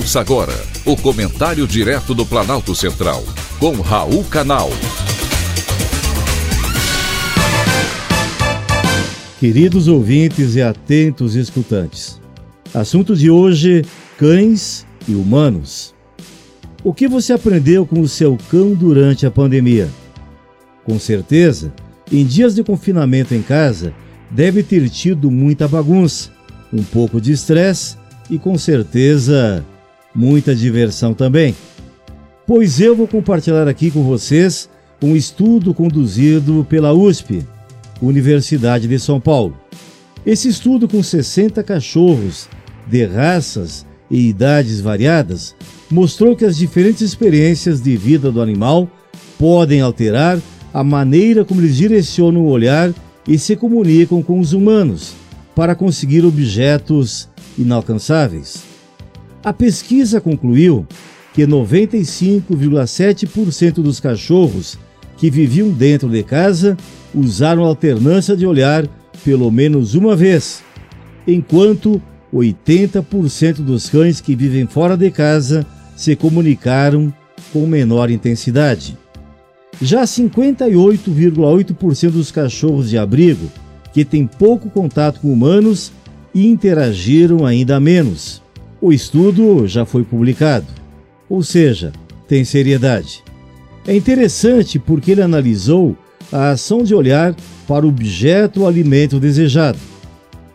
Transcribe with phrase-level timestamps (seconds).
[0.00, 0.54] Ouça agora
[0.86, 3.22] o comentário direto do Planalto Central,
[3.58, 4.70] com Raul Canal.
[9.38, 12.18] Queridos ouvintes e atentos escutantes,
[12.72, 13.84] assunto de hoje:
[14.16, 15.94] cães e humanos.
[16.82, 19.86] O que você aprendeu com o seu cão durante a pandemia?
[20.82, 21.74] Com certeza,
[22.10, 23.92] em dias de confinamento em casa,
[24.30, 26.30] deve ter tido muita bagunça,
[26.72, 27.98] um pouco de estresse
[28.30, 29.62] e com certeza
[30.14, 31.54] muita diversão também.
[32.46, 34.68] Pois eu vou compartilhar aqui com vocês
[35.02, 37.46] um estudo conduzido pela USP,
[38.02, 39.56] Universidade de São Paulo.
[40.26, 42.48] Esse estudo com 60 cachorros
[42.86, 45.54] de raças e idades variadas
[45.90, 48.88] mostrou que as diferentes experiências de vida do animal
[49.38, 50.38] podem alterar
[50.72, 52.92] a maneira como eles direcionam o olhar
[53.26, 55.14] e se comunicam com os humanos
[55.54, 58.69] para conseguir objetos inalcançáveis.
[59.42, 60.86] A pesquisa concluiu
[61.32, 64.78] que 95,7% dos cachorros
[65.16, 66.76] que viviam dentro de casa
[67.14, 68.86] usaram alternância de olhar
[69.24, 70.62] pelo menos uma vez,
[71.26, 75.66] enquanto 80% dos cães que vivem fora de casa
[75.96, 77.12] se comunicaram
[77.52, 78.96] com menor intensidade.
[79.80, 83.50] Já 58,8% dos cachorros de abrigo,
[83.92, 85.90] que têm pouco contato com humanos,
[86.34, 88.42] interagiram ainda menos.
[88.82, 90.66] O estudo já foi publicado,
[91.28, 91.92] ou seja,
[92.26, 93.22] tem seriedade.
[93.86, 95.94] É interessante porque ele analisou
[96.32, 97.34] a ação de olhar
[97.68, 99.78] para o objeto ou alimento desejado.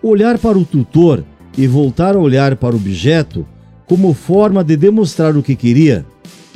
[0.02, 1.24] Olhar para o tutor
[1.56, 3.46] e voltar a olhar para o objeto
[3.86, 6.06] como forma de demonstrar o que queria,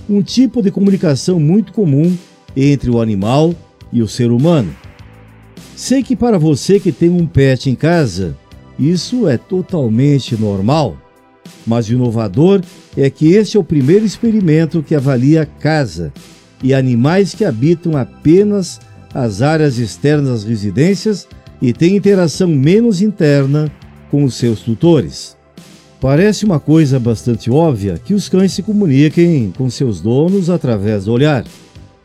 [0.10, 2.18] um tipo de comunicação muito comum
[2.58, 3.54] entre o animal
[3.94, 4.76] e o ser humano.
[5.76, 8.36] Sei que para você que tem um pet em casa,
[8.78, 10.98] isso é totalmente normal,
[11.66, 12.62] mas o inovador
[12.98, 16.12] é que este é o primeiro experimento que avalia casa
[16.64, 18.80] e animais que habitam apenas
[19.14, 21.28] as áreas externas das residências
[21.62, 23.72] e têm interação menos interna
[24.10, 25.38] com os seus tutores.
[26.00, 31.12] Parece uma coisa bastante óbvia que os cães se comuniquem com seus donos através do
[31.12, 31.44] olhar.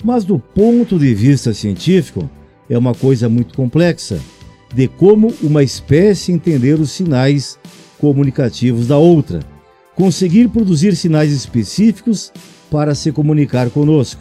[0.02, 2.28] Mas do ponto de vista científico,
[2.68, 4.18] é uma coisa muito complexa
[4.74, 7.56] de como uma espécie entender os sinais
[8.04, 9.40] comunicativos da outra,
[9.96, 12.30] conseguir produzir sinais específicos
[12.70, 14.20] para se comunicar conosco.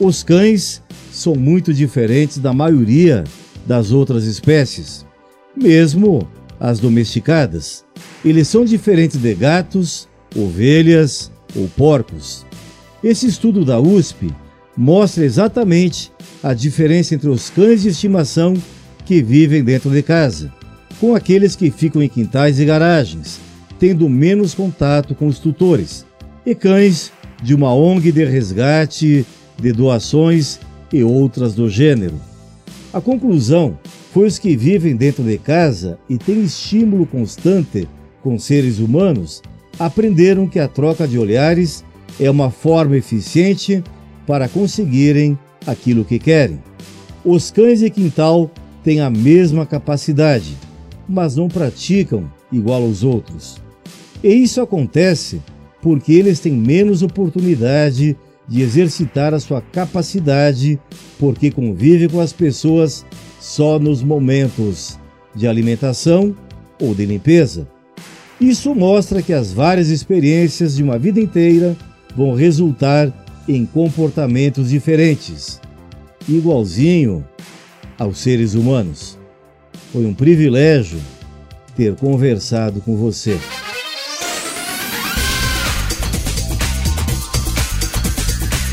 [0.00, 3.22] Os cães são muito diferentes da maioria
[3.64, 5.06] das outras espécies,
[5.56, 6.26] mesmo
[6.58, 7.84] as domesticadas.
[8.24, 12.44] Eles são diferentes de gatos, ovelhas ou porcos.
[13.04, 14.34] Esse estudo da USP
[14.76, 16.10] mostra exatamente
[16.42, 18.54] a diferença entre os cães de estimação
[19.04, 20.52] que vivem dentro de casa,
[21.00, 23.40] com aqueles que ficam em quintais e garagens,
[23.78, 26.06] tendo menos contato com os tutores,
[26.44, 27.12] e cães
[27.42, 29.26] de uma ONG de resgate,
[29.60, 30.58] de doações
[30.92, 32.14] e outras do gênero.
[32.92, 33.78] A conclusão
[34.12, 37.88] foi os que vivem dentro de casa e têm estímulo constante
[38.22, 39.42] com seres humanos
[39.78, 41.84] aprenderam que a troca de olhares
[42.18, 43.82] é uma forma eficiente
[44.26, 46.58] para conseguirem aquilo que querem.
[47.24, 48.50] Os cães de quintal
[48.82, 50.56] têm a mesma capacidade,
[51.08, 53.60] mas não praticam igual aos outros.
[54.22, 55.40] E isso acontece
[55.82, 58.16] porque eles têm menos oportunidade
[58.48, 60.78] de exercitar a sua capacidade,
[61.18, 63.04] porque convivem com as pessoas
[63.40, 64.98] só nos momentos
[65.34, 66.34] de alimentação
[66.80, 67.68] ou de limpeza.
[68.40, 71.76] Isso mostra que as várias experiências de uma vida inteira
[72.14, 73.12] vão resultar
[73.48, 75.60] em comportamentos diferentes,
[76.28, 77.24] igualzinho
[77.98, 79.18] aos seres humanos.
[79.92, 81.00] Foi um privilégio
[81.76, 83.38] ter conversado com você.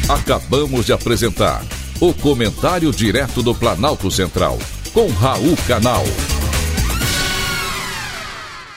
[0.10, 1.66] Acabamos de apresentar
[2.00, 4.60] o Comentário Direto do Planalto Central,
[4.94, 6.04] com Raul Canal.